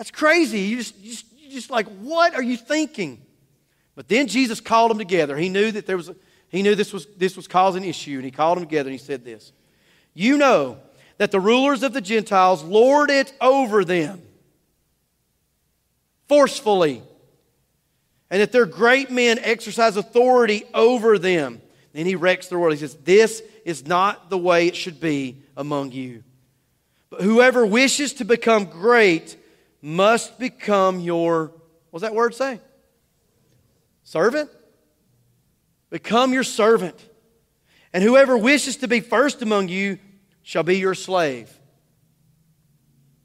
[0.00, 0.60] That's crazy.
[0.60, 3.20] You just, you just, you just like, what are you thinking?
[3.94, 5.36] But then Jesus called them together.
[5.36, 6.16] He knew that there was, a,
[6.48, 9.04] he knew this was, this was causing issue, and he called them together and he
[9.04, 9.52] said this
[10.14, 10.78] You know
[11.18, 14.22] that the rulers of the Gentiles lord it over them
[16.28, 17.02] forcefully,
[18.30, 21.60] and that their great men exercise authority over them.
[21.92, 22.74] Then he wrecks their world.
[22.74, 26.22] He says, This is not the way it should be among you.
[27.10, 29.36] But whoever wishes to become great
[29.82, 31.52] must become your,
[31.90, 32.60] what's that word say?
[34.04, 34.48] Servant?
[35.90, 36.96] Become your servant.
[37.92, 39.98] And whoever wishes to be first among you
[40.42, 41.50] shall be your slave.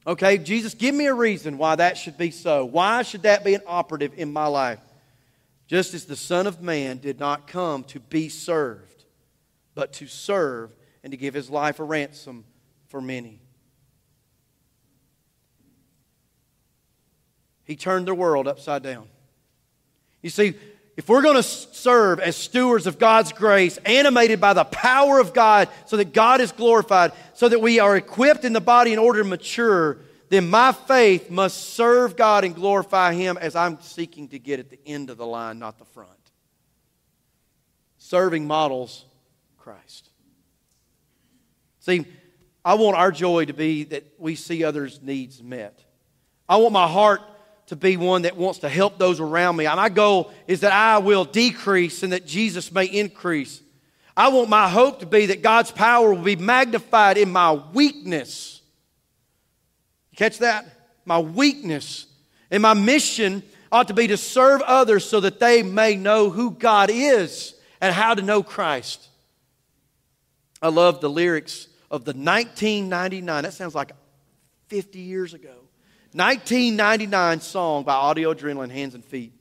[0.07, 2.65] Okay, Jesus, give me a reason why that should be so.
[2.65, 4.79] Why should that be an operative in my life?
[5.67, 9.05] Just as the Son of Man did not come to be served,
[9.73, 12.45] but to serve and to give his life a ransom
[12.87, 13.39] for many.
[17.63, 19.07] He turned the world upside down.
[20.21, 20.53] You see,
[20.97, 25.33] if we're going to serve as stewards of God's grace, animated by the power of
[25.33, 28.99] God, so that God is glorified, so that we are equipped in the body in
[28.99, 29.97] order to mature,
[30.29, 34.69] then my faith must serve God and glorify Him as I'm seeking to get at
[34.69, 36.09] the end of the line, not the front.
[37.97, 39.05] Serving models
[39.57, 40.09] Christ.
[41.79, 42.05] See,
[42.63, 45.83] I want our joy to be that we see others' needs met.
[46.49, 47.21] I want my heart
[47.67, 49.65] to be one that wants to help those around me.
[49.65, 53.61] And My goal is that I will decrease and that Jesus may increase.
[54.17, 58.54] I want my hope to be that God's power will be magnified in my weakness.
[60.15, 60.65] Catch that?
[61.05, 62.07] My weakness.
[62.51, 66.51] And my mission ought to be to serve others so that they may know who
[66.51, 69.07] God is and how to know Christ.
[70.61, 73.91] I love the lyrics of the 1999, that sounds like
[74.67, 75.53] 50 years ago.
[76.13, 79.33] 1999 song by Audio Adrenaline, Hands and Feet.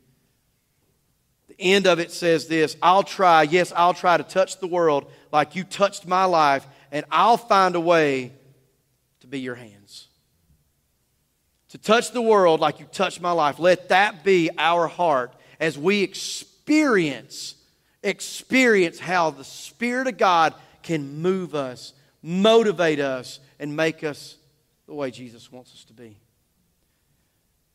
[1.48, 5.10] The end of it says this I'll try, yes, I'll try to touch the world
[5.32, 8.32] like you touched my life, and I'll find a way
[9.20, 9.83] to be your hands.
[11.74, 13.58] To touch the world like you touched my life.
[13.58, 17.56] Let that be our heart as we experience,
[18.00, 24.36] experience how the Spirit of God can move us, motivate us, and make us
[24.86, 26.16] the way Jesus wants us to be.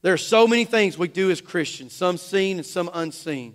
[0.01, 3.53] There are so many things we do as Christians, some seen and some unseen.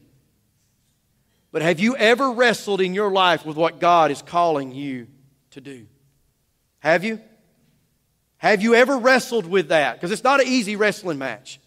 [1.53, 5.07] But have you ever wrestled in your life with what God is calling you
[5.53, 5.87] to do?
[6.81, 7.19] Have you?
[8.45, 9.95] Have you ever wrestled with that?
[9.95, 11.59] Because it's not an easy wrestling match,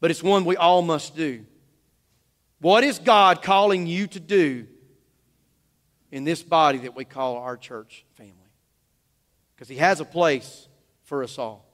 [0.00, 1.44] but it's one we all must do.
[2.62, 4.66] What is God calling you to do
[6.10, 8.32] in this body that we call our church family?
[9.54, 10.66] Because He has a place
[11.04, 11.66] for us all.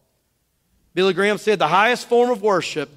[0.94, 2.90] Billy Graham said the highest form of worship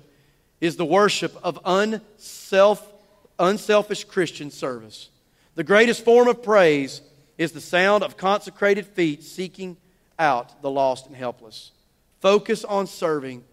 [0.60, 2.92] is the worship of unself,
[3.38, 5.12] unselfish Christian service.
[5.54, 7.04] The greatest form of praise
[7.38, 9.78] is the sound of consecrated feet seeking
[10.20, 11.72] out the lost and helpless.
[12.20, 13.44] Focus on serving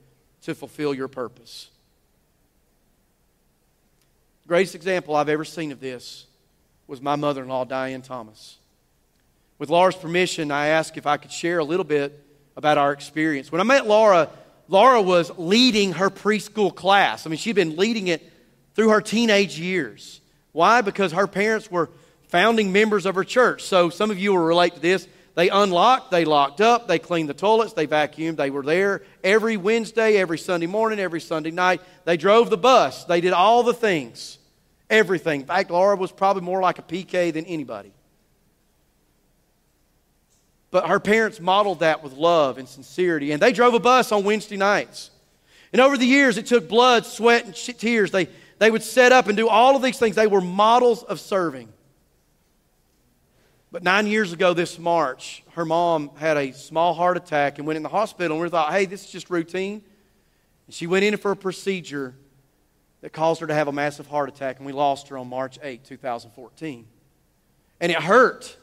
[0.42, 1.70] to fulfill your purpose.
[4.46, 6.26] Greatest example I've ever seen of this
[6.86, 8.58] was my mother in law, Diane Thomas.
[9.58, 12.22] With Laura's permission, I asked if I could share a little bit
[12.56, 13.50] about our experience.
[13.50, 14.28] When I met Laura,
[14.68, 17.26] Laura was leading her preschool class.
[17.26, 18.30] I mean, she'd been leading it
[18.74, 20.20] through her teenage years.
[20.52, 20.82] Why?
[20.82, 21.90] Because her parents were
[22.28, 23.62] founding members of her church.
[23.62, 25.08] So some of you will relate to this.
[25.34, 29.56] They unlocked, they locked up, they cleaned the toilets, they vacuumed, they were there every
[29.56, 31.80] Wednesday, every Sunday morning, every Sunday night.
[32.04, 34.38] They drove the bus, they did all the things,
[34.88, 35.40] everything.
[35.40, 37.92] In fact, Laura was probably more like a PK than anybody.
[40.70, 44.22] But her parents modeled that with love and sincerity, and they drove a bus on
[44.24, 45.10] Wednesday nights.
[45.72, 48.12] And over the years, it took blood, sweat, and tears.
[48.12, 48.28] They,
[48.60, 50.14] they would set up and do all of these things.
[50.14, 51.68] They were models of serving.
[53.74, 57.76] But nine years ago this March, her mom had a small heart attack and went
[57.76, 58.36] in the hospital.
[58.36, 59.82] And we thought, hey, this is just routine.
[60.68, 62.14] And she went in for a procedure
[63.00, 65.58] that caused her to have a massive heart attack, and we lost her on March
[65.60, 66.86] 8, 2014.
[67.80, 68.56] And it hurt.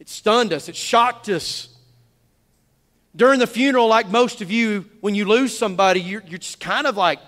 [0.00, 0.68] It stunned us.
[0.68, 1.68] It shocked us.
[3.14, 6.88] During the funeral, like most of you, when you lose somebody, you're, you're just kind
[6.88, 7.20] of like,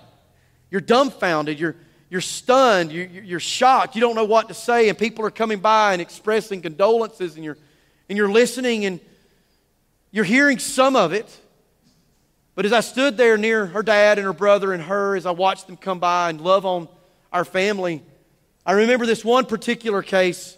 [0.69, 1.61] you're dumbfounded.
[1.61, 1.77] You're,
[2.11, 5.59] you're stunned, you're, you're shocked, you don't know what to say, and people are coming
[5.59, 7.59] by and expressing condolences, and you're,
[8.09, 9.01] and you're listening and
[10.11, 11.39] you're hearing some of it.
[12.55, 15.31] But as I stood there near her dad and her brother and her, as I
[15.33, 16.89] watched them come by and love on
[17.33, 18.03] our family,
[18.65, 20.57] I remember this one particular case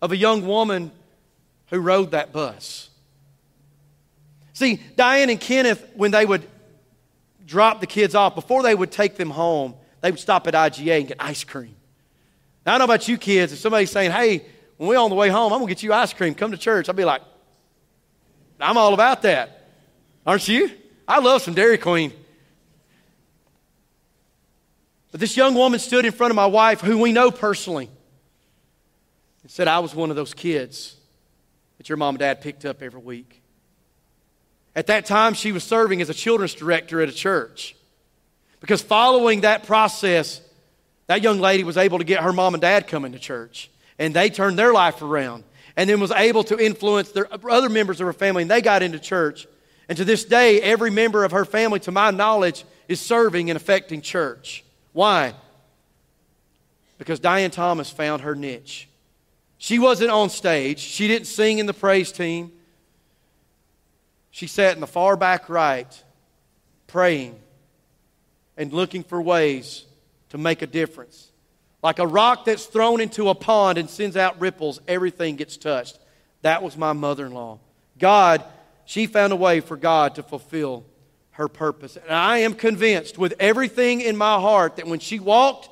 [0.00, 0.90] of a young woman
[1.68, 2.88] who rode that bus.
[4.54, 6.46] See, Diane and Kenneth, when they would
[7.46, 10.98] drop the kids off, before they would take them home, they would stop at IGA
[10.98, 11.74] and get ice cream.
[12.66, 14.44] Now, I know about you kids, if somebody's saying, hey,
[14.76, 16.58] when we're on the way home, I'm going to get you ice cream, come to
[16.58, 17.22] church, I'll be like,
[18.60, 19.70] I'm all about that.
[20.26, 20.70] Aren't you?
[21.08, 22.12] I love some Dairy Queen.
[25.10, 27.90] But this young woman stood in front of my wife, who we know personally,
[29.42, 30.96] and said, I was one of those kids
[31.78, 33.42] that your mom and dad picked up every week.
[34.74, 37.76] At that time, she was serving as a children's director at a church.
[38.62, 40.40] Because following that process,
[41.08, 43.68] that young lady was able to get her mom and dad coming to church.
[43.98, 45.42] And they turned their life around.
[45.76, 48.82] And then was able to influence their other members of her family, and they got
[48.82, 49.48] into church.
[49.88, 53.56] And to this day, every member of her family, to my knowledge, is serving and
[53.56, 54.64] affecting church.
[54.92, 55.34] Why?
[56.98, 58.88] Because Diane Thomas found her niche.
[59.58, 62.52] She wasn't on stage, she didn't sing in the praise team.
[64.30, 66.02] She sat in the far back right,
[66.86, 67.40] praying
[68.56, 69.84] and looking for ways
[70.30, 71.30] to make a difference.
[71.82, 75.98] Like a rock that's thrown into a pond and sends out ripples, everything gets touched.
[76.42, 77.58] That was my mother in law.
[77.98, 78.44] God,
[78.84, 80.84] she found a way for God to fulfill
[81.32, 81.96] her purpose.
[81.96, 85.68] And I am convinced with everything in my heart that when she walked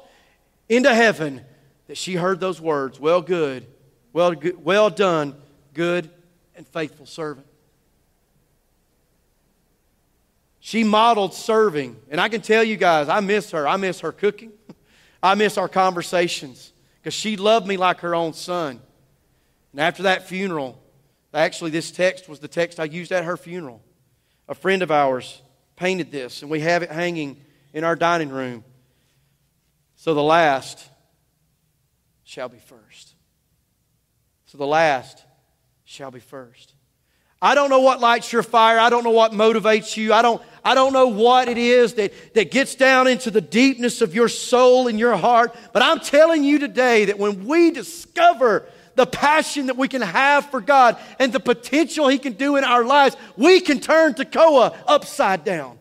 [0.69, 1.43] into heaven,
[1.87, 3.67] that she heard those words, well good,
[4.13, 5.35] well, good, well done,
[5.75, 6.11] good
[6.57, 7.47] and faithful servant.
[10.71, 11.97] She modeled serving.
[12.11, 13.67] And I can tell you guys, I miss her.
[13.67, 14.53] I miss her cooking.
[15.21, 18.81] I miss our conversations because she loved me like her own son.
[19.73, 20.81] And after that funeral,
[21.35, 23.83] actually, this text was the text I used at her funeral.
[24.47, 25.43] A friend of ours
[25.75, 27.43] painted this, and we have it hanging
[27.73, 28.63] in our dining room.
[29.97, 30.89] So the last
[32.23, 33.17] shall be first.
[34.47, 35.25] So the last
[35.83, 36.75] shall be first.
[37.43, 38.79] I don't know what lights your fire.
[38.79, 40.13] I don't know what motivates you.
[40.13, 44.03] I don't, I don't know what it is that, that gets down into the deepness
[44.03, 45.57] of your soul and your heart.
[45.73, 50.51] But I'm telling you today that when we discover the passion that we can have
[50.51, 54.77] for God and the potential He can do in our lives, we can turn Toccoa
[54.87, 55.79] upside down.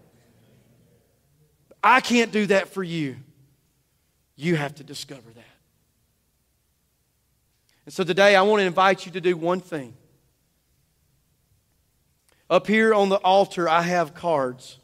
[1.84, 3.18] I can't do that for you.
[4.38, 5.43] You have to discover that.
[7.86, 9.93] And so today I want to invite you to do one thing.
[12.49, 14.79] Up here on the altar, I have cards.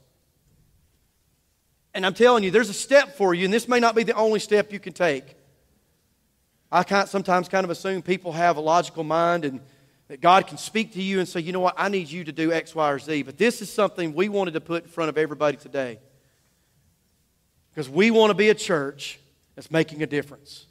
[1.94, 4.14] And I'm telling you, there's a step for you, and this may not be the
[4.14, 5.36] only step you can take.
[6.72, 9.62] I sometimes kind of assume people have a logical mind and
[10.08, 12.32] that God can speak to you and say, you know what, I need you to
[12.32, 13.24] do X, Y, or Z.
[13.24, 16.00] But this is something we wanted to put in front of everybody today.
[17.72, 19.20] Because we want to be a church
[19.56, 20.68] that's making a difference.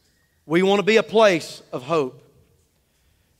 [0.46, 2.22] We want to be a place of hope.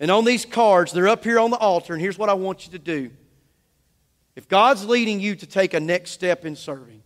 [0.01, 2.67] And on these cards, they're up here on the altar, and here's what I want
[2.67, 3.11] you to do.
[4.37, 7.03] If God's leading you to take a next step in serving,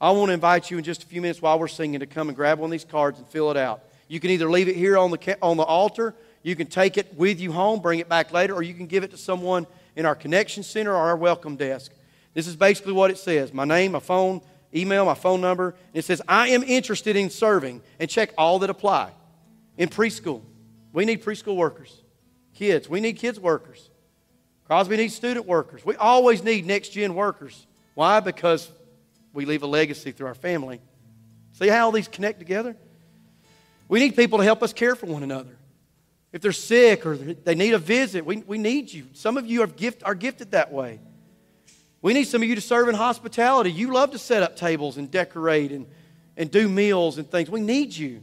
[0.00, 2.28] I want to invite you in just a few minutes while we're singing to come
[2.28, 3.82] and grab one of these cards and fill it out.
[4.06, 7.12] You can either leave it here on the, on the altar, you can take it
[7.14, 9.66] with you home, bring it back later, or you can give it to someone
[9.96, 11.92] in our connection center or our welcome desk.
[12.32, 14.40] This is basically what it says my name, my phone,
[14.74, 15.70] email, my phone number.
[15.70, 19.12] And It says, I am interested in serving, and check all that apply.
[19.76, 20.42] In preschool,
[20.92, 22.02] we need preschool workers.
[22.54, 23.87] Kids, we need kids workers.
[24.68, 25.84] Crosby needs student workers.
[25.84, 27.66] We always need next gen workers.
[27.94, 28.20] Why?
[28.20, 28.70] Because
[29.32, 30.80] we leave a legacy through our family.
[31.52, 32.76] See how all these connect together?
[33.88, 35.56] We need people to help us care for one another.
[36.32, 39.06] If they're sick or they need a visit, we, we need you.
[39.14, 41.00] Some of you are, gift, are gifted that way.
[42.02, 43.72] We need some of you to serve in hospitality.
[43.72, 45.86] You love to set up tables and decorate and,
[46.36, 47.48] and do meals and things.
[47.48, 48.22] We need you.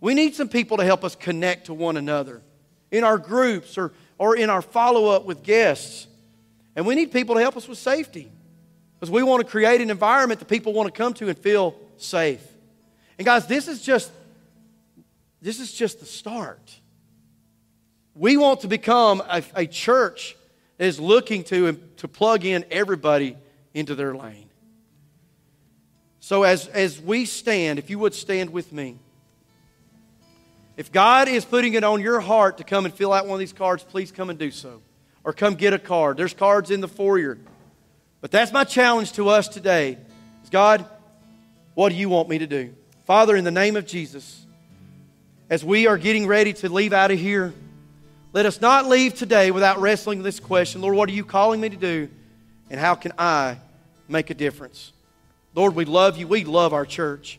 [0.00, 2.42] We need some people to help us connect to one another
[2.90, 6.06] in our groups or, or in our follow up with guests.
[6.74, 8.30] And we need people to help us with safety
[8.94, 11.74] because we want to create an environment that people want to come to and feel
[11.96, 12.42] safe.
[13.18, 14.10] And guys, this is just
[15.40, 16.80] this is just the start.
[18.14, 20.36] We want to become a, a church
[20.78, 23.36] that is looking to, to plug in everybody
[23.74, 24.48] into their lane.
[26.20, 28.98] So, as, as we stand, if you would stand with me,
[30.76, 33.40] if God is putting it on your heart to come and fill out one of
[33.40, 34.82] these cards, please come and do so.
[35.24, 36.16] Or come get a card.
[36.16, 37.38] There's cards in the foyer.
[38.20, 39.98] But that's my challenge to us today.
[40.44, 40.84] Is God,
[41.74, 42.74] what do you want me to do?
[43.06, 44.44] Father, in the name of Jesus,
[45.48, 47.54] as we are getting ready to leave out of here,
[48.32, 51.70] let us not leave today without wrestling this question Lord, what are you calling me
[51.70, 52.08] to do?
[52.68, 53.56] And how can I
[54.08, 54.92] make a difference?
[55.54, 56.28] Lord, we love you.
[56.28, 57.38] We love our church.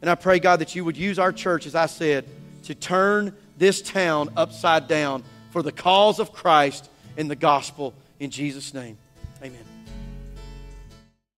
[0.00, 2.26] And I pray, God, that you would use our church, as I said,
[2.64, 8.30] to turn this town upside down for the cause of Christ and the gospel in
[8.30, 8.98] Jesus' name.
[9.42, 9.73] Amen.